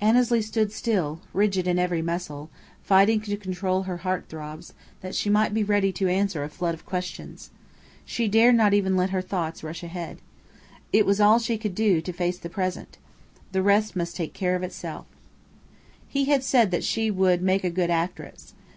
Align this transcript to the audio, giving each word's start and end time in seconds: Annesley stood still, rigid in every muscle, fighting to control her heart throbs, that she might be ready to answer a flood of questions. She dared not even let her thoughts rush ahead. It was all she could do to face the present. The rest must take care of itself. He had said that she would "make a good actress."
Annesley 0.00 0.40
stood 0.40 0.70
still, 0.70 1.20
rigid 1.32 1.66
in 1.66 1.80
every 1.80 2.00
muscle, 2.00 2.48
fighting 2.84 3.20
to 3.22 3.36
control 3.36 3.82
her 3.82 3.96
heart 3.96 4.26
throbs, 4.28 4.72
that 5.00 5.16
she 5.16 5.28
might 5.28 5.52
be 5.52 5.64
ready 5.64 5.90
to 5.94 6.06
answer 6.06 6.44
a 6.44 6.48
flood 6.48 6.74
of 6.74 6.86
questions. 6.86 7.50
She 8.04 8.28
dared 8.28 8.54
not 8.54 8.72
even 8.72 8.96
let 8.96 9.10
her 9.10 9.20
thoughts 9.20 9.64
rush 9.64 9.82
ahead. 9.82 10.18
It 10.92 11.04
was 11.06 11.20
all 11.20 11.40
she 11.40 11.58
could 11.58 11.74
do 11.74 12.00
to 12.02 12.12
face 12.12 12.38
the 12.38 12.48
present. 12.48 12.98
The 13.50 13.62
rest 13.62 13.96
must 13.96 14.14
take 14.14 14.32
care 14.32 14.54
of 14.54 14.62
itself. 14.62 15.06
He 16.06 16.26
had 16.26 16.44
said 16.44 16.70
that 16.70 16.84
she 16.84 17.10
would 17.10 17.42
"make 17.42 17.64
a 17.64 17.68
good 17.70 17.90
actress." 17.90 18.54